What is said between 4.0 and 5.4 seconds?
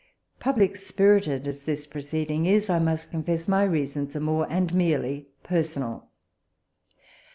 are more and merely